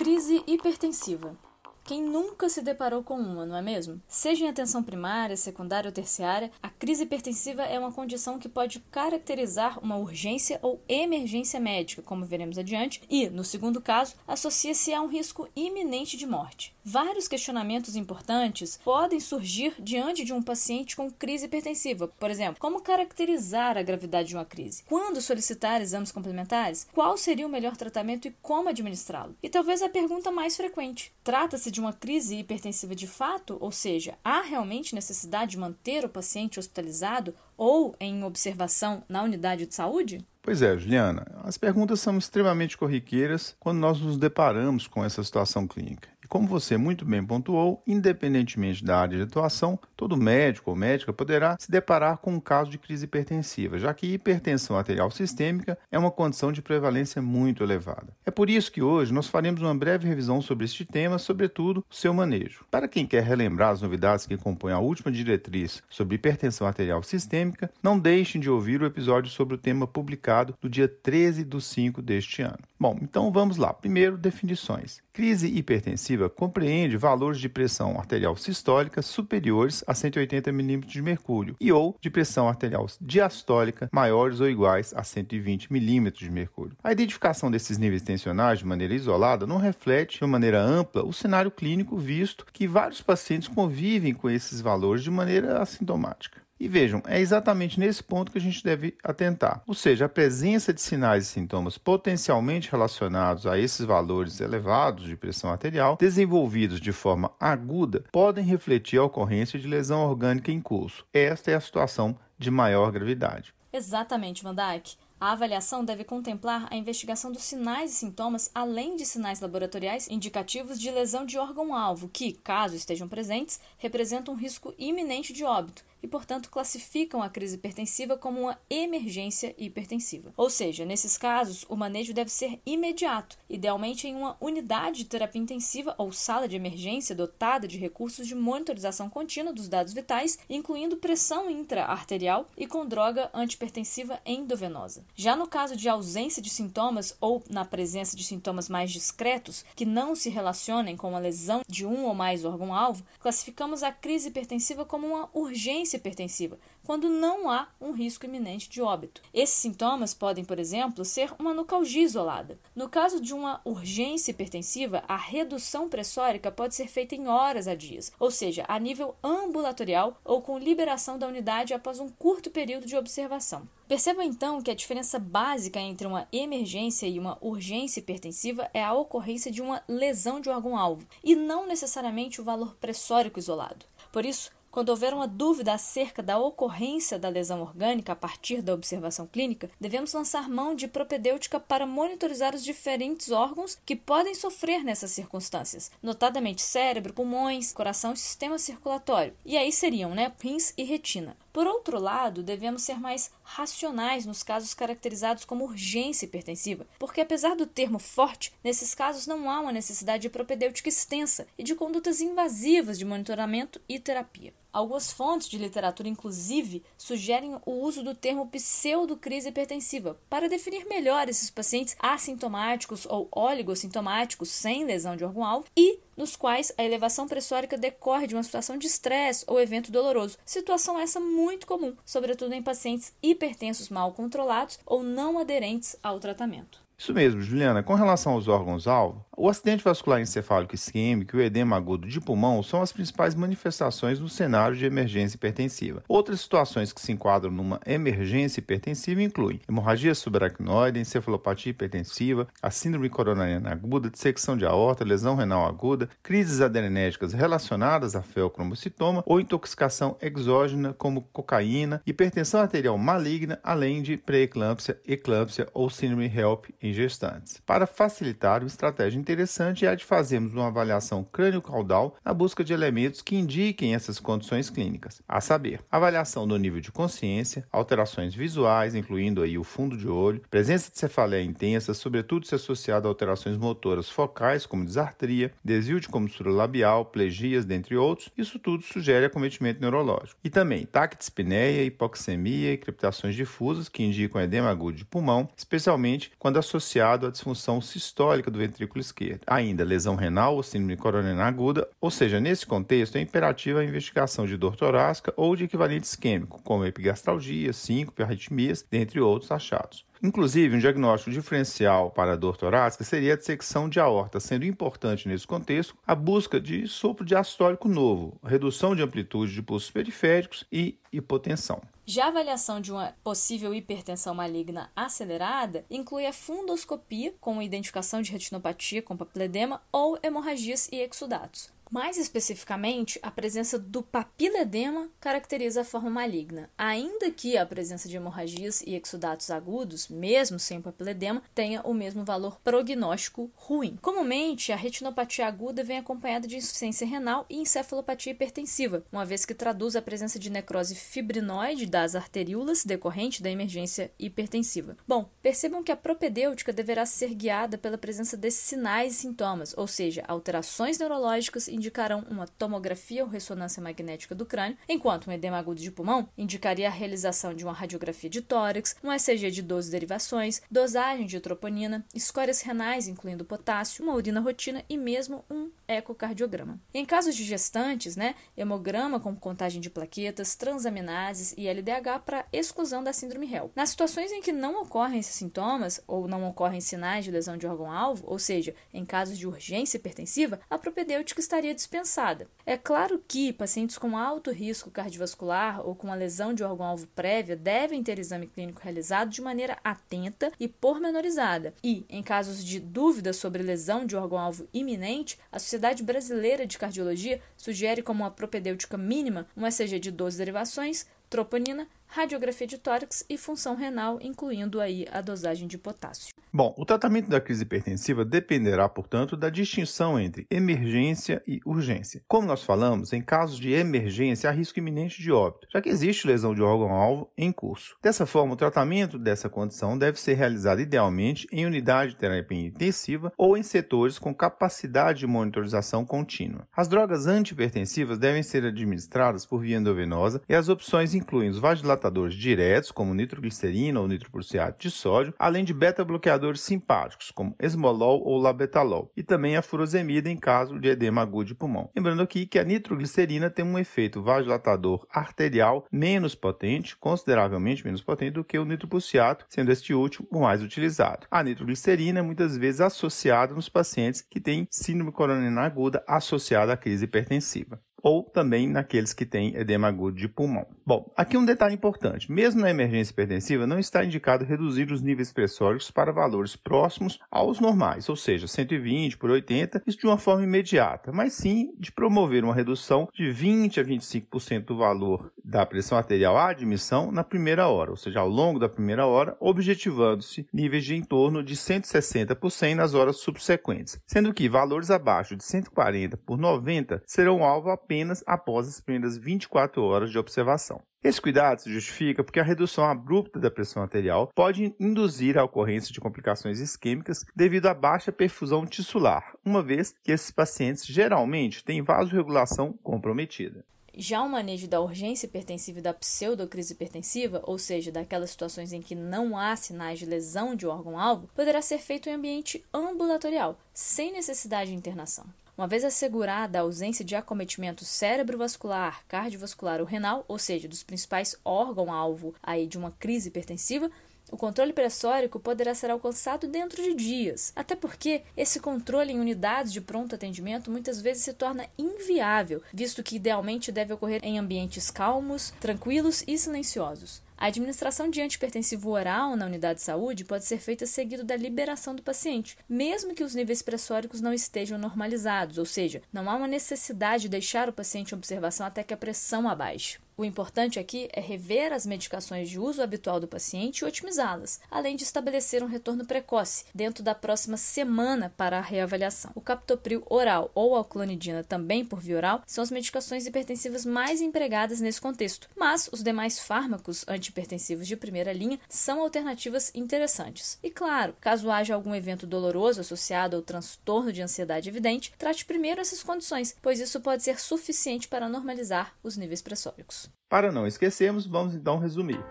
Crise 0.00 0.42
hipertensiva. 0.46 1.36
Quem 1.84 2.02
nunca 2.02 2.48
se 2.48 2.62
deparou 2.62 3.02
com 3.02 3.16
uma, 3.16 3.44
não 3.44 3.54
é 3.54 3.60
mesmo? 3.60 4.00
Seja 4.08 4.46
em 4.46 4.48
atenção 4.48 4.82
primária, 4.82 5.36
secundária 5.36 5.88
ou 5.88 5.92
terciária, 5.92 6.50
a 6.62 6.70
crise 6.70 7.02
hipertensiva 7.02 7.64
é 7.64 7.78
uma 7.78 7.92
condição 7.92 8.38
que 8.38 8.48
pode 8.48 8.80
caracterizar 8.90 9.78
uma 9.80 9.98
urgência 9.98 10.58
ou 10.62 10.82
emergência 10.88 11.60
médica, 11.60 12.00
como 12.00 12.24
veremos 12.24 12.56
adiante, 12.56 13.02
e, 13.10 13.28
no 13.28 13.44
segundo 13.44 13.78
caso, 13.78 14.14
associa-se 14.26 14.90
a 14.94 15.02
um 15.02 15.06
risco 15.06 15.46
iminente 15.54 16.16
de 16.16 16.26
morte. 16.26 16.74
Vários 16.84 17.28
questionamentos 17.28 17.94
importantes 17.94 18.78
podem 18.82 19.20
surgir 19.20 19.74
diante 19.78 20.24
de 20.24 20.32
um 20.32 20.42
paciente 20.42 20.96
com 20.96 21.10
crise 21.10 21.44
hipertensiva. 21.44 22.08
Por 22.08 22.30
exemplo, 22.30 22.60
como 22.60 22.80
caracterizar 22.80 23.76
a 23.76 23.82
gravidade 23.82 24.28
de 24.28 24.34
uma 24.34 24.44
crise? 24.44 24.82
Quando 24.84 25.20
solicitar 25.20 25.82
exames 25.82 26.10
complementares? 26.10 26.86
Qual 26.92 27.16
seria 27.16 27.46
o 27.46 27.50
melhor 27.50 27.76
tratamento 27.76 28.26
e 28.26 28.34
como 28.42 28.68
administrá-lo? 28.68 29.36
E 29.42 29.48
talvez 29.48 29.82
a 29.82 29.88
pergunta 29.88 30.30
mais 30.30 30.56
frequente: 30.56 31.12
trata-se 31.22 31.70
de 31.70 31.80
uma 31.80 31.92
crise 31.92 32.36
hipertensiva 32.36 32.94
de 32.94 33.06
fato, 33.06 33.58
ou 33.60 33.70
seja, 33.70 34.16
há 34.24 34.40
realmente 34.40 34.94
necessidade 34.94 35.52
de 35.52 35.58
manter 35.58 36.04
o 36.04 36.08
paciente 36.08 36.58
hospitalizado 36.58 37.34
ou 37.56 37.94
em 38.00 38.24
observação 38.24 39.02
na 39.06 39.22
unidade 39.22 39.66
de 39.66 39.74
saúde? 39.74 40.24
Pois 40.42 40.62
é, 40.62 40.78
Juliana, 40.78 41.26
as 41.44 41.58
perguntas 41.58 42.00
são 42.00 42.16
extremamente 42.16 42.76
corriqueiras 42.76 43.54
quando 43.60 43.78
nós 43.78 44.00
nos 44.00 44.16
deparamos 44.16 44.86
com 44.86 45.04
essa 45.04 45.22
situação 45.22 45.66
clínica. 45.68 46.08
Como 46.30 46.46
você 46.46 46.76
muito 46.76 47.04
bem 47.04 47.24
pontuou, 47.24 47.82
independentemente 47.84 48.84
da 48.84 49.00
área 49.00 49.16
de 49.16 49.24
atuação, 49.24 49.76
todo 49.96 50.16
médico 50.16 50.70
ou 50.70 50.76
médica 50.76 51.12
poderá 51.12 51.56
se 51.58 51.68
deparar 51.68 52.18
com 52.18 52.32
um 52.34 52.38
caso 52.38 52.70
de 52.70 52.78
crise 52.78 53.04
hipertensiva, 53.04 53.80
já 53.80 53.92
que 53.92 54.14
hipertensão 54.14 54.78
arterial 54.78 55.10
sistêmica 55.10 55.76
é 55.90 55.98
uma 55.98 56.12
condição 56.12 56.52
de 56.52 56.62
prevalência 56.62 57.20
muito 57.20 57.64
elevada. 57.64 58.14
É 58.24 58.30
por 58.30 58.48
isso 58.48 58.70
que 58.70 58.80
hoje 58.80 59.12
nós 59.12 59.26
faremos 59.26 59.60
uma 59.60 59.74
breve 59.74 60.06
revisão 60.06 60.40
sobre 60.40 60.66
este 60.66 60.84
tema, 60.84 61.18
sobretudo 61.18 61.84
o 61.90 61.94
seu 61.94 62.14
manejo. 62.14 62.64
Para 62.70 62.86
quem 62.86 63.08
quer 63.08 63.24
relembrar 63.24 63.70
as 63.70 63.82
novidades 63.82 64.24
que 64.24 64.36
compõem 64.36 64.72
a 64.72 64.78
última 64.78 65.10
diretriz 65.10 65.82
sobre 65.90 66.14
hipertensão 66.14 66.64
arterial 66.64 67.02
sistêmica, 67.02 67.72
não 67.82 67.98
deixem 67.98 68.40
de 68.40 68.48
ouvir 68.48 68.80
o 68.80 68.86
episódio 68.86 69.32
sobre 69.32 69.56
o 69.56 69.58
tema 69.58 69.84
publicado 69.84 70.54
no 70.62 70.70
dia 70.70 70.86
13 70.86 71.42
de 71.42 71.60
5 71.60 72.00
deste 72.00 72.40
ano. 72.40 72.60
Bom, 72.78 72.96
então 73.02 73.32
vamos 73.32 73.56
lá. 73.56 73.74
Primeiro, 73.74 74.16
definições. 74.16 75.02
Crise 75.20 75.48
hipertensiva 75.48 76.30
compreende 76.30 76.96
valores 76.96 77.38
de 77.38 77.46
pressão 77.46 77.98
arterial 77.98 78.34
sistólica 78.36 79.02
superiores 79.02 79.84
a 79.86 79.94
180 79.94 80.50
mm 80.50 80.80
de 80.86 81.02
mercúrio 81.02 81.54
e 81.60 81.70
ou 81.70 81.94
de 82.00 82.08
pressão 82.08 82.48
arterial 82.48 82.86
diastólica 82.98 83.90
maiores 83.92 84.40
ou 84.40 84.48
iguais 84.48 84.94
a 84.96 85.04
120 85.04 85.70
mm 85.70 86.10
de 86.12 86.30
mercúrio. 86.30 86.74
A 86.82 86.90
identificação 86.90 87.50
desses 87.50 87.76
níveis 87.76 88.00
tensionais 88.00 88.60
de 88.60 88.66
maneira 88.66 88.94
isolada 88.94 89.46
não 89.46 89.58
reflete 89.58 90.20
de 90.20 90.26
maneira 90.26 90.62
ampla 90.62 91.04
o 91.04 91.12
cenário 91.12 91.50
clínico 91.50 91.98
visto 91.98 92.46
que 92.50 92.66
vários 92.66 93.02
pacientes 93.02 93.46
convivem 93.46 94.14
com 94.14 94.30
esses 94.30 94.62
valores 94.62 95.04
de 95.04 95.10
maneira 95.10 95.60
assintomática. 95.60 96.40
E 96.60 96.68
vejam, 96.68 97.02
é 97.06 97.18
exatamente 97.18 97.80
nesse 97.80 98.04
ponto 98.04 98.30
que 98.30 98.36
a 98.36 98.40
gente 98.40 98.62
deve 98.62 98.94
atentar. 99.02 99.62
Ou 99.66 99.72
seja, 99.72 100.04
a 100.04 100.08
presença 100.10 100.74
de 100.74 100.82
sinais 100.82 101.24
e 101.24 101.28
sintomas 101.28 101.78
potencialmente 101.78 102.70
relacionados 102.70 103.46
a 103.46 103.58
esses 103.58 103.86
valores 103.86 104.40
elevados 104.40 105.06
de 105.06 105.16
pressão 105.16 105.50
arterial, 105.50 105.96
desenvolvidos 105.98 106.78
de 106.78 106.92
forma 106.92 107.32
aguda, 107.40 108.04
podem 108.12 108.44
refletir 108.44 108.98
a 108.98 109.04
ocorrência 109.04 109.58
de 109.58 109.66
lesão 109.66 110.02
orgânica 110.02 110.52
em 110.52 110.60
curso. 110.60 111.06
Esta 111.14 111.50
é 111.50 111.54
a 111.54 111.60
situação 111.62 112.14
de 112.38 112.50
maior 112.50 112.92
gravidade. 112.92 113.54
Exatamente, 113.72 114.42
Van 114.42 114.54
Dijk. 114.54 114.98
A 115.18 115.32
avaliação 115.32 115.82
deve 115.82 116.04
contemplar 116.04 116.66
a 116.70 116.76
investigação 116.76 117.32
dos 117.32 117.42
sinais 117.42 117.92
e 117.92 117.94
sintomas, 117.94 118.50
além 118.54 118.96
de 118.96 119.06
sinais 119.06 119.40
laboratoriais 119.40 120.08
indicativos 120.08 120.78
de 120.78 120.90
lesão 120.90 121.24
de 121.24 121.38
órgão-alvo, 121.38 122.08
que, 122.08 122.32
caso 122.32 122.74
estejam 122.74 123.08
presentes, 123.08 123.60
representam 123.78 124.34
um 124.34 124.36
risco 124.36 124.74
iminente 124.78 125.32
de 125.32 125.44
óbito 125.44 125.89
e, 126.02 126.08
portanto, 126.08 126.50
classificam 126.50 127.22
a 127.22 127.28
crise 127.28 127.56
hipertensiva 127.56 128.16
como 128.16 128.40
uma 128.42 128.58
emergência 128.68 129.54
hipertensiva. 129.58 130.32
Ou 130.36 130.50
seja, 130.50 130.84
nesses 130.84 131.16
casos, 131.16 131.64
o 131.68 131.76
manejo 131.76 132.14
deve 132.14 132.30
ser 132.30 132.60
imediato, 132.64 133.38
idealmente 133.48 134.06
em 134.06 134.14
uma 134.14 134.36
unidade 134.40 134.98
de 134.98 135.04
terapia 135.04 135.40
intensiva 135.40 135.94
ou 135.98 136.12
sala 136.12 136.48
de 136.48 136.56
emergência 136.56 137.14
dotada 137.14 137.66
de 137.66 137.78
recursos 137.78 138.26
de 138.26 138.34
monitorização 138.34 139.08
contínua 139.08 139.52
dos 139.52 139.68
dados 139.68 139.92
vitais, 139.92 140.38
incluindo 140.48 140.96
pressão 140.96 141.50
intra-arterial 141.50 142.48
e 142.56 142.66
com 142.66 142.86
droga 142.86 143.30
antipertensiva 143.34 144.20
endovenosa. 144.24 145.04
Já 145.14 145.36
no 145.36 145.46
caso 145.46 145.76
de 145.76 145.88
ausência 145.88 146.42
de 146.42 146.50
sintomas 146.50 147.16
ou 147.20 147.42
na 147.48 147.64
presença 147.64 148.16
de 148.16 148.24
sintomas 148.24 148.68
mais 148.68 148.90
discretos 148.90 149.64
que 149.74 149.84
não 149.84 150.14
se 150.14 150.28
relacionem 150.28 150.96
com 150.96 151.14
a 151.14 151.18
lesão 151.18 151.62
de 151.68 151.86
um 151.86 152.04
ou 152.04 152.14
mais 152.14 152.44
órgão-alvo, 152.44 153.04
classificamos 153.18 153.82
a 153.82 153.92
crise 153.92 154.28
hipertensiva 154.28 154.84
como 154.84 155.06
uma 155.06 155.28
urgência 155.32 155.89
hipertensiva, 155.96 156.58
quando 156.84 157.08
não 157.08 157.48
há 157.50 157.68
um 157.80 157.92
risco 157.92 158.26
iminente 158.26 158.68
de 158.68 158.82
óbito. 158.82 159.22
Esses 159.32 159.56
sintomas 159.56 160.14
podem, 160.14 160.44
por 160.44 160.58
exemplo, 160.58 161.04
ser 161.04 161.32
uma 161.38 161.54
nucalgia 161.54 162.02
isolada. 162.02 162.58
No 162.74 162.88
caso 162.88 163.20
de 163.20 163.32
uma 163.32 163.60
urgência 163.64 164.30
hipertensiva, 164.30 165.04
a 165.06 165.16
redução 165.16 165.88
pressórica 165.88 166.50
pode 166.50 166.74
ser 166.74 166.88
feita 166.88 167.14
em 167.14 167.28
horas 167.28 167.68
a 167.68 167.74
dias, 167.74 168.12
ou 168.18 168.30
seja, 168.30 168.64
a 168.68 168.78
nível 168.78 169.14
ambulatorial 169.22 170.18
ou 170.24 170.42
com 170.42 170.58
liberação 170.58 171.18
da 171.18 171.26
unidade 171.26 171.74
após 171.74 172.00
um 172.00 172.08
curto 172.08 172.50
período 172.50 172.86
de 172.86 172.96
observação. 172.96 173.68
Perceba 173.90 174.24
então 174.24 174.62
que 174.62 174.70
a 174.70 174.74
diferença 174.74 175.18
básica 175.18 175.80
entre 175.80 176.06
uma 176.06 176.28
emergência 176.32 177.06
e 177.06 177.18
uma 177.18 177.36
urgência 177.40 177.98
hipertensiva 177.98 178.70
é 178.72 178.84
a 178.84 178.92
ocorrência 178.92 179.50
de 179.50 179.60
uma 179.60 179.82
lesão 179.88 180.40
de 180.40 180.48
órgão-alvo 180.48 181.04
e 181.24 181.34
não 181.34 181.66
necessariamente 181.66 182.40
o 182.40 182.44
valor 182.44 182.76
pressórico 182.80 183.40
isolado. 183.40 183.84
Por 184.12 184.24
isso, 184.24 184.52
quando 184.70 184.90
houver 184.90 185.12
uma 185.12 185.26
dúvida 185.26 185.72
acerca 185.72 186.22
da 186.22 186.38
ocorrência 186.38 187.18
da 187.18 187.28
lesão 187.28 187.60
orgânica 187.60 188.12
a 188.12 188.16
partir 188.16 188.62
da 188.62 188.72
observação 188.72 189.26
clínica, 189.26 189.68
devemos 189.80 190.12
lançar 190.12 190.48
mão 190.48 190.74
de 190.74 190.86
propedêutica 190.86 191.58
para 191.58 191.86
monitorizar 191.86 192.54
os 192.54 192.64
diferentes 192.64 193.30
órgãos 193.30 193.76
que 193.84 193.96
podem 193.96 194.34
sofrer 194.34 194.84
nessas 194.84 195.10
circunstâncias, 195.10 195.90
notadamente 196.02 196.62
cérebro, 196.62 197.12
pulmões, 197.12 197.72
coração 197.72 198.12
e 198.12 198.16
sistema 198.16 198.58
circulatório. 198.58 199.34
E 199.44 199.56
aí 199.56 199.72
seriam, 199.72 200.14
né, 200.14 200.32
rins 200.40 200.72
e 200.76 200.84
retina. 200.84 201.36
Por 201.52 201.66
outro 201.66 201.98
lado, 201.98 202.44
devemos 202.44 202.82
ser 202.82 203.00
mais 203.00 203.32
racionais 203.42 204.24
nos 204.24 204.44
casos 204.44 204.72
caracterizados 204.72 205.44
como 205.44 205.64
urgência 205.64 206.24
hipertensiva, 206.26 206.86
porque 206.96 207.20
apesar 207.20 207.56
do 207.56 207.66
termo 207.66 207.98
forte, 207.98 208.52
nesses 208.62 208.94
casos 208.94 209.26
não 209.26 209.50
há 209.50 209.58
uma 209.58 209.72
necessidade 209.72 210.22
de 210.22 210.30
propedêutica 210.30 210.88
extensa 210.88 211.48
e 211.58 211.64
de 211.64 211.74
condutas 211.74 212.20
invasivas 212.20 212.98
de 212.98 213.04
monitoramento 213.04 213.80
e 213.88 213.98
terapia. 213.98 214.54
Algumas 214.72 215.10
fontes 215.10 215.48
de 215.48 215.58
literatura, 215.58 216.08
inclusive, 216.08 216.82
sugerem 216.96 217.56
o 217.66 217.72
uso 217.72 218.02
do 218.02 218.14
termo 218.14 218.46
pseudocrise 218.46 219.48
hipertensiva 219.48 220.18
para 220.28 220.48
definir 220.48 220.86
melhor 220.86 221.28
esses 221.28 221.50
pacientes 221.50 221.96
assintomáticos 221.98 223.04
ou 223.06 223.28
oligossintomáticos 223.32 224.48
sem 224.50 224.84
lesão 224.84 225.16
de 225.16 225.24
órgão-alvo 225.24 225.66
e 225.76 225.98
nos 226.16 226.36
quais 226.36 226.72
a 226.78 226.84
elevação 226.84 227.26
pressórica 227.26 227.76
decorre 227.76 228.26
de 228.26 228.34
uma 228.34 228.42
situação 228.42 228.76
de 228.76 228.86
estresse 228.86 229.44
ou 229.48 229.60
evento 229.60 229.90
doloroso. 229.90 230.38
Situação 230.44 230.98
essa 230.98 231.18
muito 231.18 231.66
comum, 231.66 231.96
sobretudo 232.04 232.54
em 232.54 232.62
pacientes 232.62 233.12
hipertensos 233.22 233.88
mal 233.88 234.12
controlados 234.12 234.78
ou 234.86 235.02
não 235.02 235.38
aderentes 235.38 235.96
ao 236.02 236.20
tratamento. 236.20 236.89
Isso 237.00 237.14
mesmo, 237.14 237.40
Juliana. 237.40 237.82
Com 237.82 237.94
relação 237.94 238.34
aos 238.34 238.46
órgãos-alvo, 238.46 239.24
o 239.34 239.48
acidente 239.48 239.82
vascular 239.82 240.20
encefálico 240.20 240.74
isquêmico 240.74 241.34
e 241.34 241.38
o 241.38 241.42
edema 241.42 241.74
agudo 241.74 242.06
de 242.06 242.20
pulmão 242.20 242.62
são 242.62 242.82
as 242.82 242.92
principais 242.92 243.34
manifestações 243.34 244.20
no 244.20 244.28
cenário 244.28 244.76
de 244.76 244.84
emergência 244.84 245.36
hipertensiva. 245.36 246.04
Outras 246.06 246.42
situações 246.42 246.92
que 246.92 247.00
se 247.00 247.10
enquadram 247.10 247.50
numa 247.50 247.80
emergência 247.86 248.60
hipertensiva 248.60 249.22
incluem 249.22 249.62
hemorragia 249.66 250.14
subaracnoide, 250.14 251.00
encefalopatia 251.00 251.70
hipertensiva, 251.70 252.46
a 252.60 252.70
síndrome 252.70 253.08
coronariana 253.08 253.72
aguda, 253.72 254.10
dissecção 254.10 254.54
de 254.54 254.66
aorta, 254.66 255.02
lesão 255.02 255.36
renal 255.36 255.64
aguda, 255.64 256.10
crises 256.22 256.60
adrenérgicas 256.60 257.32
relacionadas 257.32 258.14
a 258.14 258.20
feocromocitoma 258.20 259.22
ou 259.24 259.40
intoxicação 259.40 260.18
exógena 260.20 260.92
como 260.92 261.22
cocaína, 261.32 262.02
hipertensão 262.06 262.60
arterial 262.60 262.98
maligna, 262.98 263.58
além 263.64 264.02
de 264.02 264.18
pré-eclâmpsia, 264.18 265.00
eclâmpsia 265.06 265.66
ou 265.72 265.88
síndrome 265.88 266.26
HELP 266.26 266.66
em 266.90 266.94
gestantes. 266.94 267.60
Para 267.64 267.86
facilitar, 267.86 268.60
uma 268.60 268.66
estratégia 268.66 269.18
interessante 269.18 269.86
é 269.86 269.88
a 269.88 269.94
de 269.94 270.04
fazermos 270.04 270.52
uma 270.52 270.66
avaliação 270.66 271.24
crânio-caudal 271.24 272.16
na 272.24 272.34
busca 272.34 272.62
de 272.62 272.72
elementos 272.72 273.22
que 273.22 273.36
indiquem 273.36 273.94
essas 273.94 274.18
condições 274.18 274.68
clínicas, 274.68 275.22
a 275.28 275.40
saber, 275.40 275.80
avaliação 275.90 276.46
do 276.46 276.56
nível 276.56 276.80
de 276.80 276.92
consciência, 276.92 277.66
alterações 277.72 278.34
visuais, 278.34 278.94
incluindo 278.94 279.42
aí 279.42 279.56
o 279.56 279.64
fundo 279.64 279.96
de 279.96 280.08
olho, 280.08 280.42
presença 280.50 280.90
de 280.90 280.98
cefaleia 280.98 281.42
intensa, 281.42 281.94
sobretudo 281.94 282.46
se 282.46 282.54
associada 282.54 283.06
a 283.06 283.10
alterações 283.10 283.56
motoras 283.56 284.10
focais, 284.10 284.66
como 284.66 284.84
disartria, 284.84 285.52
desvio 285.64 286.00
de 286.00 286.08
comissura 286.08 286.50
labial, 286.50 287.04
plegias, 287.04 287.64
dentre 287.64 287.96
outros, 287.96 288.30
isso 288.36 288.58
tudo 288.58 288.82
sugere 288.82 289.26
acometimento 289.26 289.80
neurológico. 289.80 290.38
E 290.42 290.50
também 290.50 290.86
taquidispneia, 290.86 291.84
hipoxemia 291.84 292.72
e 292.72 292.78
crepitações 292.78 293.34
difusas 293.34 293.88
que 293.88 294.02
indicam 294.02 294.40
edema 294.40 294.70
agudo 294.70 294.96
de 294.96 295.04
pulmão, 295.04 295.48
especialmente 295.56 296.32
quando 296.38 296.58
associadas 296.58 296.79
associado 296.80 297.26
à 297.26 297.30
disfunção 297.30 297.80
sistólica 297.80 298.50
do 298.50 298.58
ventrículo 298.58 299.00
esquerdo. 299.00 299.42
Ainda 299.46 299.84
lesão 299.84 300.16
renal 300.16 300.56
ou 300.56 300.62
síndrome 300.62 300.96
coronariana 300.96 301.44
aguda, 301.44 301.86
ou 302.00 302.10
seja, 302.10 302.40
nesse 302.40 302.66
contexto 302.66 303.16
é 303.16 303.20
imperativa 303.20 303.80
a 303.80 303.84
investigação 303.84 304.46
de 304.46 304.56
dor 304.56 304.74
torácica 304.74 305.32
ou 305.36 305.54
de 305.54 305.64
equivalente 305.64 306.06
isquêmico, 306.06 306.60
como 306.64 306.84
epigastralgia, 306.84 307.72
síncope, 307.72 308.22
arritmias, 308.22 308.84
dentre 308.90 309.20
outros 309.20 309.52
achados. 309.52 310.04
Inclusive, 310.22 310.76
um 310.76 310.78
diagnóstico 310.78 311.30
diferencial 311.30 312.10
para 312.10 312.34
a 312.34 312.36
dor 312.36 312.56
torácica 312.56 313.04
seria 313.04 313.32
a 313.32 313.36
dissecção 313.36 313.88
de 313.88 313.98
aorta, 313.98 314.38
sendo 314.38 314.66
importante 314.66 315.26
nesse 315.26 315.46
contexto 315.46 315.96
a 316.06 316.14
busca 316.14 316.60
de 316.60 316.86
sopro 316.86 317.24
diastólico 317.24 317.88
novo, 317.88 318.38
redução 318.44 318.94
de 318.94 319.02
amplitude 319.02 319.54
de 319.54 319.62
pulsos 319.62 319.90
periféricos 319.90 320.66
e 320.70 320.98
hipotensão. 321.10 321.80
Já 322.12 322.24
a 322.24 322.28
avaliação 322.28 322.80
de 322.80 322.90
uma 322.90 323.14
possível 323.22 323.72
hipertensão 323.72 324.34
maligna 324.34 324.90
acelerada 324.96 325.84
inclui 325.88 326.26
a 326.26 326.32
fundoscopia 326.32 327.32
com 327.40 327.62
identificação 327.62 328.20
de 328.20 328.32
retinopatia 328.32 329.00
com 329.00 329.16
papiledema 329.16 329.80
ou 329.92 330.18
hemorragias 330.20 330.88
e 330.90 330.96
exudatos. 330.96 331.70
Mais 331.90 332.16
especificamente, 332.16 333.18
a 333.20 333.32
presença 333.32 333.76
do 333.76 334.00
papiledema 334.00 335.08
caracteriza 335.18 335.80
a 335.80 335.84
forma 335.84 336.08
maligna, 336.08 336.70
ainda 336.78 337.32
que 337.32 337.58
a 337.58 337.66
presença 337.66 338.08
de 338.08 338.16
hemorragias 338.16 338.80
e 338.82 338.94
exudatos 338.94 339.50
agudos, 339.50 340.06
mesmo 340.06 340.56
sem 340.60 340.80
papiledema, 340.80 341.42
tenha 341.52 341.82
o 341.82 341.92
mesmo 341.92 342.24
valor 342.24 342.60
prognóstico 342.62 343.50
ruim. 343.56 343.98
Comumente, 344.00 344.70
a 344.70 344.76
retinopatia 344.76 345.48
aguda 345.48 345.82
vem 345.82 345.98
acompanhada 345.98 346.46
de 346.46 346.56
insuficiência 346.56 347.04
renal 347.04 347.44
e 347.50 347.56
encefalopatia 347.56 348.30
hipertensiva, 348.30 349.04
uma 349.10 349.26
vez 349.26 349.44
que 349.44 349.52
traduz 349.52 349.96
a 349.96 350.02
presença 350.02 350.38
de 350.38 350.48
necrose 350.48 350.94
fibrinoide 350.94 351.86
das 351.86 352.14
arteríolas 352.14 352.84
decorrente 352.84 353.42
da 353.42 353.50
emergência 353.50 354.12
hipertensiva. 354.16 354.96
Bom, 355.08 355.28
percebam 355.42 355.82
que 355.82 355.90
a 355.90 355.96
propedêutica 355.96 356.72
deverá 356.72 357.04
ser 357.04 357.34
guiada 357.34 357.76
pela 357.76 357.98
presença 357.98 358.36
desses 358.36 358.60
sinais 358.60 359.14
e 359.14 359.16
sintomas, 359.16 359.74
ou 359.76 359.88
seja, 359.88 360.22
alterações 360.28 360.96
neurológicas 360.96 361.66
e 361.66 361.79
indicarão 361.80 362.24
uma 362.30 362.46
tomografia 362.46 363.24
ou 363.24 363.30
ressonância 363.30 363.82
magnética 363.82 364.34
do 364.34 364.46
crânio, 364.46 364.76
enquanto 364.88 365.28
um 365.28 365.32
edema 365.32 365.58
agudo 365.58 365.80
de 365.80 365.90
pulmão 365.90 366.28
indicaria 366.36 366.86
a 366.86 366.92
realização 366.92 367.54
de 367.54 367.64
uma 367.64 367.72
radiografia 367.72 368.28
de 368.28 368.42
tórax, 368.42 368.94
um 369.02 369.10
ECG 369.10 369.50
de 369.50 369.62
12 369.62 369.90
derivações, 369.90 370.60
dosagem 370.70 371.26
de 371.26 371.40
troponina, 371.40 372.04
escórias 372.14 372.60
renais, 372.60 373.08
incluindo 373.08 373.44
potássio, 373.44 374.04
uma 374.04 374.14
urina 374.14 374.40
rotina 374.40 374.84
e 374.88 374.96
mesmo 374.96 375.44
um 375.50 375.70
ecocardiograma. 375.88 376.78
Em 376.92 377.04
casos 377.04 377.34
de 377.34 377.44
gestantes, 377.44 378.14
né, 378.14 378.34
hemograma 378.56 379.18
com 379.18 379.34
contagem 379.34 379.80
de 379.80 379.88
plaquetas, 379.88 380.54
transaminases 380.54 381.54
e 381.56 381.66
LDH 381.66 382.20
para 382.24 382.46
exclusão 382.52 383.02
da 383.02 383.12
síndrome 383.12 383.52
HEL. 383.52 383.72
Nas 383.74 383.90
situações 383.90 384.30
em 384.30 384.42
que 384.42 384.52
não 384.52 384.82
ocorrem 384.82 385.18
esses 385.18 385.34
sintomas 385.34 386.00
ou 386.06 386.28
não 386.28 386.46
ocorrem 386.46 386.80
sinais 386.80 387.24
de 387.24 387.30
lesão 387.30 387.56
de 387.56 387.66
órgão-alvo, 387.66 388.24
ou 388.26 388.38
seja, 388.38 388.74
em 388.92 389.04
casos 389.04 389.38
de 389.38 389.46
urgência 389.46 389.96
hipertensiva, 389.96 390.60
a 390.68 390.78
propedêutica 390.78 391.40
estaria 391.40 391.69
seria 391.70 391.74
dispensada. 391.74 392.48
É 392.66 392.76
claro 392.76 393.22
que 393.26 393.52
pacientes 393.52 393.98
com 393.98 394.16
alto 394.16 394.50
risco 394.50 394.90
cardiovascular 394.90 395.86
ou 395.86 395.94
com 395.94 396.12
a 396.12 396.14
lesão 396.14 396.52
de 396.52 396.62
órgão-alvo 396.62 397.06
prévia 397.08 397.56
devem 397.56 398.02
ter 398.02 398.18
exame 398.18 398.46
clínico 398.46 398.80
realizado 398.82 399.30
de 399.30 399.40
maneira 399.40 399.78
atenta 399.82 400.52
e 400.58 400.68
pormenorizada. 400.68 401.74
E, 401.82 402.04
em 402.08 402.22
casos 402.22 402.64
de 402.64 402.78
dúvida 402.78 403.32
sobre 403.32 403.62
lesão 403.62 404.04
de 404.04 404.16
órgão-alvo 404.16 404.68
iminente, 404.72 405.38
a 405.50 405.58
Sociedade 405.58 406.02
Brasileira 406.02 406.66
de 406.66 406.78
Cardiologia 406.78 407.40
sugere 407.56 408.02
como 408.02 408.22
uma 408.22 408.30
propedêutica 408.30 408.96
mínima 408.96 409.46
um 409.56 409.66
ECG 409.66 409.98
de 409.98 410.10
12 410.10 410.38
derivações, 410.38 411.06
troponina, 411.30 411.86
radiografia 412.08 412.66
de 412.66 412.76
tórax 412.76 413.24
e 413.28 413.38
função 413.38 413.76
renal, 413.76 414.18
incluindo 414.20 414.80
aí 414.80 415.06
a 415.12 415.20
dosagem 415.20 415.68
de 415.68 415.78
potássio. 415.78 416.34
Bom, 416.52 416.74
o 416.76 416.84
tratamento 416.84 417.30
da 417.30 417.40
crise 417.40 417.62
hipertensiva 417.62 418.24
dependerá, 418.24 418.88
portanto, 418.88 419.36
da 419.36 419.48
distinção 419.48 420.18
entre 420.18 420.48
emergência 420.50 421.40
e 421.46 421.60
urgência. 421.64 422.22
Como 422.26 422.48
nós 422.48 422.64
falamos, 422.64 423.12
em 423.12 423.22
casos 423.22 423.56
de 423.56 423.72
emergência 423.72 424.50
há 424.50 424.52
risco 424.52 424.80
iminente 424.80 425.22
de 425.22 425.30
óbito, 425.30 425.68
já 425.72 425.80
que 425.80 425.88
existe 425.88 426.26
lesão 426.26 426.52
de 426.52 426.60
órgão-alvo 426.60 427.30
em 427.38 427.52
curso. 427.52 427.94
Dessa 428.02 428.26
forma, 428.26 428.54
o 428.54 428.56
tratamento 428.56 429.16
dessa 429.16 429.48
condição 429.48 429.96
deve 429.96 430.20
ser 430.20 430.34
realizado 430.34 430.80
idealmente 430.80 431.46
em 431.52 431.64
unidade 431.64 432.12
de 432.12 432.18
terapia 432.18 432.66
intensiva 432.66 433.32
ou 433.38 433.56
em 433.56 433.62
setores 433.62 434.18
com 434.18 434.34
capacidade 434.34 435.20
de 435.20 435.28
monitorização 435.28 436.04
contínua. 436.04 436.66
As 436.76 436.88
drogas 436.88 437.28
antihipertensivas 437.28 438.18
devem 438.18 438.42
ser 438.42 438.64
administradas 438.64 439.46
por 439.46 439.60
via 439.60 439.76
endovenosa 439.76 440.42
e 440.48 440.54
as 440.56 440.68
opções 440.68 441.14
incluem 441.20 441.50
os 441.50 441.58
vasodilatadores 441.58 442.34
diretos, 442.34 442.90
como 442.90 443.14
nitroglicerina 443.14 444.00
ou 444.00 444.08
nitroprusiato 444.08 444.78
de 444.80 444.90
sódio, 444.90 445.34
além 445.38 445.64
de 445.64 445.72
beta-bloqueadores 445.72 446.40
bloqueadores 446.40 446.60
simpáticos, 446.60 447.30
como 447.30 447.54
esmolol 447.58 448.22
ou 448.24 448.38
labetalol, 448.38 449.10
e 449.16 449.22
também 449.22 449.56
a 449.56 449.62
furosemida 449.62 450.28
em 450.28 450.36
caso 450.36 450.78
de 450.78 450.88
edema 450.88 451.22
agudo 451.22 451.46
de 451.46 451.54
pulmão. 451.54 451.90
Lembrando 451.94 452.22
aqui 452.22 452.46
que 452.46 452.58
a 452.58 452.64
nitroglicerina 452.64 453.50
tem 453.50 453.64
um 453.64 453.78
efeito 453.78 454.22
vasodilatador 454.22 455.06
arterial 455.10 455.86
menos 455.90 456.34
potente, 456.34 456.96
consideravelmente 456.96 457.84
menos 457.84 458.02
potente 458.02 458.34
do 458.34 458.44
que 458.44 458.58
o 458.58 458.64
nitroprusiato, 458.64 459.46
sendo 459.48 459.72
este 459.72 459.94
último 459.94 460.28
o 460.30 460.40
mais 460.40 460.62
utilizado. 460.62 461.26
A 461.30 461.42
nitroglicerina 461.42 462.20
é 462.20 462.22
muitas 462.22 462.56
vezes 462.56 462.80
associada 462.80 463.54
nos 463.54 463.68
pacientes 463.68 464.20
que 464.22 464.40
têm 464.40 464.66
síndrome 464.70 465.12
coronariana 465.12 465.62
aguda 465.62 466.04
associada 466.06 466.72
à 466.72 466.76
crise 466.76 467.04
hipertensiva 467.04 467.80
ou 468.02 468.22
também 468.22 468.68
naqueles 468.68 469.12
que 469.12 469.26
têm 469.26 469.56
edema 469.56 469.88
agudo 469.88 470.16
de 470.16 470.28
pulmão. 470.28 470.66
Bom, 470.86 471.12
aqui 471.16 471.36
um 471.36 471.44
detalhe 471.44 471.74
importante: 471.74 472.30
mesmo 472.30 472.60
na 472.60 472.70
emergência 472.70 473.12
hipertensiva, 473.12 473.66
não 473.66 473.78
está 473.78 474.04
indicado 474.04 474.44
reduzir 474.44 474.90
os 474.92 475.02
níveis 475.02 475.32
pressóricos 475.32 475.90
para 475.90 476.12
valores 476.12 476.56
próximos 476.56 477.18
aos 477.30 477.60
normais, 477.60 478.08
ou 478.08 478.16
seja, 478.16 478.46
120 478.46 479.16
por 479.16 479.30
80, 479.30 479.82
isso 479.86 479.98
de 479.98 480.06
uma 480.06 480.18
forma 480.18 480.44
imediata, 480.44 481.12
mas 481.12 481.34
sim 481.34 481.72
de 481.78 481.92
promover 481.92 482.44
uma 482.44 482.54
redução 482.54 483.08
de 483.12 483.30
20 483.30 483.80
a 483.80 483.84
25% 483.84 484.64
do 484.64 484.76
valor 484.76 485.32
da 485.44 485.64
pressão 485.66 485.98
arterial 485.98 486.36
à 486.36 486.50
admissão 486.50 487.10
na 487.10 487.24
primeira 487.24 487.68
hora, 487.68 487.90
ou 487.90 487.96
seja, 487.96 488.20
ao 488.20 488.28
longo 488.28 488.58
da 488.58 488.68
primeira 488.68 489.06
hora, 489.06 489.36
objetivando-se 489.40 490.46
níveis 490.52 490.84
de 490.84 490.94
em 490.94 491.02
torno 491.02 491.42
de 491.42 491.56
160 491.56 492.34
por 492.36 492.50
100 492.50 492.74
nas 492.74 492.94
horas 492.94 493.16
subsequentes, 493.16 494.00
sendo 494.06 494.32
que 494.32 494.48
valores 494.48 494.90
abaixo 494.90 495.36
de 495.36 495.44
140 495.44 496.16
por 496.16 496.38
90 496.38 497.02
serão 497.06 497.44
alvo 497.44 497.70
apenas 497.90 498.22
após 498.24 498.68
as 498.68 498.80
primeiras 498.80 499.18
24 499.18 499.82
horas 499.82 500.12
de 500.12 500.18
observação. 500.18 500.80
Esse 501.02 501.20
cuidado 501.20 501.60
se 501.60 501.72
justifica 501.72 502.22
porque 502.22 502.38
a 502.38 502.44
redução 502.44 502.84
abrupta 502.84 503.40
da 503.40 503.50
pressão 503.50 503.82
arterial 503.82 504.30
pode 504.32 504.72
induzir 504.78 505.36
a 505.36 505.42
ocorrência 505.42 505.92
de 505.92 506.00
complicações 506.00 506.60
isquêmicas 506.60 507.24
devido 507.34 507.66
à 507.66 507.74
baixa 507.74 508.12
perfusão 508.12 508.64
tissular, 508.64 509.34
uma 509.44 509.60
vez 509.60 509.92
que 510.04 510.12
esses 510.12 510.30
pacientes 510.30 510.86
geralmente 510.86 511.64
têm 511.64 511.82
vasorregulação 511.82 512.74
comprometida. 512.80 513.64
Já 513.96 514.22
o 514.22 514.28
manejo 514.28 514.68
da 514.68 514.80
urgência 514.80 515.26
hipertensiva 515.26 515.80
e 515.80 515.82
da 515.82 515.92
pseudocrise 515.92 516.74
hipertensiva, 516.74 517.42
ou 517.42 517.58
seja, 517.58 517.90
daquelas 517.90 518.30
situações 518.30 518.72
em 518.72 518.80
que 518.80 518.94
não 518.94 519.36
há 519.36 519.56
sinais 519.56 519.98
de 519.98 520.06
lesão 520.06 520.54
de 520.54 520.64
órgão-alvo, 520.64 521.28
poderá 521.34 521.60
ser 521.60 521.78
feito 521.78 522.08
em 522.08 522.12
ambiente 522.12 522.64
ambulatorial, 522.72 523.58
sem 523.74 524.12
necessidade 524.12 524.70
de 524.70 524.76
internação. 524.76 525.26
Uma 525.60 525.68
vez 525.68 525.84
assegurada 525.84 526.58
a 526.58 526.62
ausência 526.62 527.04
de 527.04 527.14
acometimento 527.14 527.84
cerebrovascular, 527.84 529.04
cardiovascular 529.06 529.78
ou 529.78 529.84
renal, 529.84 530.24
ou 530.26 530.38
seja, 530.38 530.66
dos 530.66 530.82
principais 530.82 531.36
órgãos-alvo 531.44 532.34
aí 532.42 532.66
de 532.66 532.78
uma 532.78 532.92
crise 532.92 533.28
hipertensiva, 533.28 533.90
o 534.30 534.38
controle 534.38 534.72
pressórico 534.72 535.38
poderá 535.38 535.74
ser 535.74 535.90
alcançado 535.90 536.48
dentro 536.48 536.82
de 536.82 536.94
dias, 536.94 537.52
até 537.54 537.76
porque 537.76 538.22
esse 538.34 538.58
controle 538.58 539.12
em 539.12 539.20
unidades 539.20 539.70
de 539.70 539.82
pronto 539.82 540.14
atendimento 540.14 540.70
muitas 540.70 541.02
vezes 541.02 541.24
se 541.24 541.34
torna 541.34 541.66
inviável, 541.76 542.62
visto 542.72 543.02
que 543.02 543.16
idealmente 543.16 543.70
deve 543.70 543.92
ocorrer 543.92 544.24
em 544.24 544.38
ambientes 544.38 544.90
calmos, 544.90 545.52
tranquilos 545.60 546.24
e 546.26 546.38
silenciosos. 546.38 547.20
A 547.40 547.46
administração 547.46 548.10
de 548.10 548.20
antipertensivo 548.20 548.90
oral 548.90 549.34
na 549.34 549.46
unidade 549.46 549.78
de 549.78 549.84
saúde 549.86 550.26
pode 550.26 550.44
ser 550.44 550.58
feita 550.58 550.84
seguido 550.84 551.24
da 551.24 551.34
liberação 551.34 551.94
do 551.94 552.02
paciente, 552.02 552.54
mesmo 552.68 553.14
que 553.14 553.24
os 553.24 553.34
níveis 553.34 553.62
pressóricos 553.62 554.20
não 554.20 554.34
estejam 554.34 554.76
normalizados, 554.76 555.56
ou 555.56 555.64
seja, 555.64 556.02
não 556.12 556.28
há 556.28 556.36
uma 556.36 556.46
necessidade 556.46 557.22
de 557.22 557.28
deixar 557.30 557.66
o 557.66 557.72
paciente 557.72 558.12
em 558.12 558.18
observação 558.18 558.66
até 558.66 558.84
que 558.84 558.92
a 558.92 558.96
pressão 558.96 559.48
abaixe. 559.48 559.98
O 560.16 560.24
importante 560.24 560.78
aqui 560.78 561.08
é 561.12 561.20
rever 561.20 561.72
as 561.72 561.86
medicações 561.86 562.50
de 562.50 562.58
uso 562.58 562.82
habitual 562.82 563.18
do 563.18 563.26
paciente 563.26 563.78
e 563.78 563.84
otimizá-las, 563.84 564.60
além 564.70 564.94
de 564.94 565.02
estabelecer 565.02 565.62
um 565.62 565.66
retorno 565.66 566.04
precoce 566.04 566.64
dentro 566.74 567.02
da 567.02 567.14
próxima 567.14 567.56
semana 567.56 568.32
para 568.36 568.58
a 568.58 568.62
reavaliação. 568.62 569.32
O 569.34 569.40
captopril 569.40 570.02
oral 570.08 570.50
ou 570.54 570.76
a 570.76 570.84
clonidina, 570.84 571.42
também 571.42 571.84
por 571.84 572.00
via 572.00 572.16
oral, 572.16 572.42
são 572.46 572.62
as 572.62 572.70
medicações 572.70 573.26
hipertensivas 573.26 573.86
mais 573.86 574.20
empregadas 574.20 574.80
nesse 574.80 575.00
contexto, 575.00 575.48
mas 575.56 575.88
os 575.92 576.02
demais 576.02 576.38
fármacos 576.38 577.04
antihipertensivos 577.08 577.86
de 577.86 577.96
primeira 577.96 578.32
linha 578.32 578.60
são 578.68 579.00
alternativas 579.00 579.70
interessantes. 579.74 580.58
E 580.62 580.70
claro, 580.70 581.16
caso 581.20 581.50
haja 581.50 581.74
algum 581.74 581.94
evento 581.94 582.26
doloroso 582.26 582.80
associado 582.80 583.36
ao 583.36 583.42
transtorno 583.42 584.12
de 584.12 584.22
ansiedade 584.22 584.68
evidente, 584.68 585.12
trate 585.18 585.44
primeiro 585.44 585.80
essas 585.80 586.02
condições, 586.02 586.54
pois 586.60 586.80
isso 586.80 587.00
pode 587.00 587.22
ser 587.22 587.40
suficiente 587.40 588.08
para 588.08 588.28
normalizar 588.28 588.94
os 589.02 589.16
níveis 589.16 589.42
pressóricos. 589.42 589.99
Para 590.28 590.52
não 590.52 590.66
esquecermos, 590.66 591.26
vamos 591.26 591.54
então 591.54 591.78
resumir. 591.78 592.24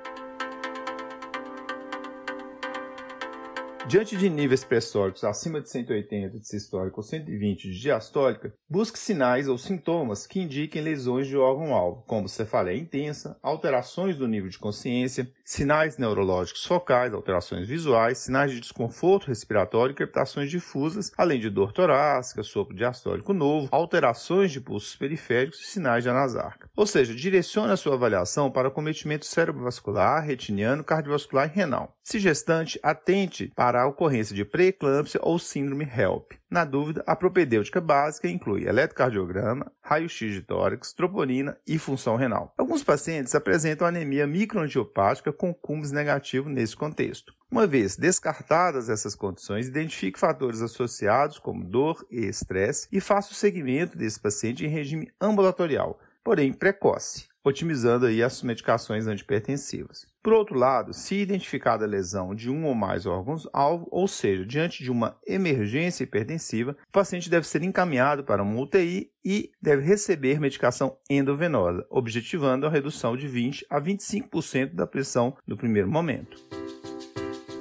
Diante 3.90 4.16
de 4.16 4.30
níveis 4.30 4.64
pressóricos 4.64 5.24
acima 5.24 5.60
de 5.60 5.68
180 5.68 6.38
de 6.38 6.48
sistólica 6.48 6.98
ou 6.98 7.02
120 7.02 7.72
de 7.72 7.80
diastólica, 7.80 8.54
busque 8.70 9.00
sinais 9.00 9.48
ou 9.48 9.58
sintomas 9.58 10.28
que 10.28 10.40
indiquem 10.40 10.80
lesões 10.80 11.26
de 11.26 11.36
órgão-alvo, 11.36 12.04
como 12.06 12.30
cefaleia 12.30 12.78
intensa, 12.78 13.36
alterações 13.42 14.16
do 14.16 14.28
nível 14.28 14.48
de 14.48 14.60
consciência, 14.60 15.28
sinais 15.44 15.98
neurológicos 15.98 16.64
focais, 16.64 17.16
alterações 17.16 17.68
visuais, 17.68 18.20
sinais 18.20 18.52
de 18.52 18.60
desconforto 18.60 19.26
respiratório 19.26 19.94
e 19.94 19.96
crepitações 19.96 20.52
difusas, 20.52 21.12
além 21.18 21.40
de 21.40 21.50
dor 21.50 21.72
torácica, 21.72 22.44
sopro 22.44 22.76
diastólico 22.76 23.34
novo, 23.34 23.70
alterações 23.72 24.52
de 24.52 24.62
pulsos 24.62 24.96
periféricos 24.96 25.62
e 25.62 25.66
sinais 25.66 26.04
de 26.04 26.12
anasarca. 26.12 26.70
Ou 26.76 26.86
seja, 26.86 27.16
direcione 27.16 27.74
a 27.74 27.78
sua 27.78 27.96
avaliação 27.96 28.52
para 28.52 28.70
cometimento 28.70 29.26
cerebrovascular, 29.26 30.24
retiniano, 30.24 30.84
cardiovascular 30.84 31.50
e 31.52 31.56
renal. 31.56 31.98
Se 32.10 32.18
gestante, 32.18 32.80
atente 32.82 33.54
para 33.56 33.84
a 33.84 33.86
ocorrência 33.86 34.36
de 34.36 34.44
pré-eclâmpsia 34.44 35.20
ou 35.22 35.38
síndrome 35.38 35.86
HELP. 35.86 36.40
Na 36.50 36.66
dúvida, 36.66 37.04
a 37.06 37.16
propedêutica 37.16 37.80
básica 37.80 38.28
inclui 38.28 38.68
eletrocardiograma, 38.68 39.72
raio-x 39.80 40.34
de 40.34 40.42
tórax, 40.42 40.92
troponina 40.92 41.56
e 41.68 41.78
função 41.78 42.16
renal. 42.16 42.52
Alguns 42.58 42.84
pacientes 42.84 43.36
apresentam 43.36 43.86
anemia 43.86 44.26
microangiopática 44.26 45.32
com 45.32 45.54
cumes 45.54 45.92
negativo 45.92 46.50
nesse 46.50 46.76
contexto. 46.76 47.32
Uma 47.52 47.68
vez 47.68 47.96
descartadas 47.96 48.90
essas 48.90 49.14
condições, 49.14 49.68
identifique 49.68 50.20
fatores 50.20 50.64
associados 50.64 51.38
como 51.38 51.64
dor 51.64 52.04
e 52.10 52.26
estresse 52.26 52.88
e 52.92 53.00
faça 53.00 53.34
o 53.34 53.36
segmento 53.36 53.96
desse 53.96 54.20
paciente 54.20 54.66
em 54.66 54.70
regime 54.70 55.12
ambulatorial, 55.22 56.00
porém 56.24 56.54
precoce 56.54 57.29
otimizando 57.44 58.06
aí 58.06 58.22
as 58.22 58.42
medicações 58.44 59.08
antipertensivas. 59.08 60.08
Por 60.22 60.34
outro 60.34 60.58
lado, 60.58 60.94
se 60.94 61.16
identificada 61.16 61.86
a 61.86 61.88
lesão 61.88 62.36
de 62.36 62.50
um 62.50 62.66
ou 62.66 62.76
mais 62.76 63.06
órgãos-alvo, 63.06 63.88
ou 63.90 64.08
seja, 64.08 64.46
diante 64.46 64.84
de 64.84 64.92
uma 64.92 65.18
emergência 65.26 66.04
hipertensiva, 66.04 66.76
o 66.88 66.92
paciente 66.92 67.30
deve 67.30 67.48
ser 67.48 67.64
encaminhado 67.64 68.24
para 68.24 68.44
uma 68.44 68.60
UTI 68.60 69.10
e 69.24 69.52
deve 69.62 69.84
receber 69.84 70.40
medicação 70.40 70.98
endovenosa, 71.10 71.86
objetivando 71.90 72.66
a 72.66 72.70
redução 72.70 73.16
de 73.16 73.28
20 73.28 73.66
a 73.70 73.80
25% 73.80 74.76
da 74.76 74.86
pressão 74.86 75.36
no 75.48 75.58
primeiro 75.58 75.90
momento. 75.90 76.38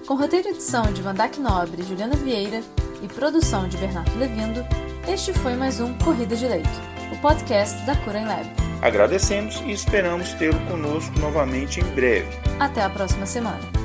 Com 0.07 0.15
roteiro 0.15 0.49
e 0.49 0.53
edição 0.53 0.91
de 0.93 1.03
Vandac 1.03 1.39
Nobre 1.39 1.83
e 1.83 1.85
Juliana 1.85 2.17
Vieira 2.17 2.61
e 3.03 3.09
produção 3.09 3.69
de 3.69 3.77
Bernardo 3.77 4.19
Levindo, 4.19 4.61
este 5.07 5.33
foi 5.33 5.55
mais 5.55 5.81
um 5.81 5.97
Corrida 5.99 6.35
de 6.35 6.47
Leito, 6.47 6.69
o 7.13 7.21
podcast 7.21 7.85
da 7.87 7.95
Cura 7.97 8.19
em 8.19 8.25
Lab. 8.25 8.68
Agradecemos 8.81 9.61
e 9.67 9.73
esperamos 9.73 10.35
tê-lo 10.35 10.59
conosco 10.67 11.19
novamente 11.19 11.81
em 11.81 11.85
breve. 11.95 12.29
Até 12.61 12.83
a 12.83 12.91
próxima 12.91 13.27
semana. 13.27 13.78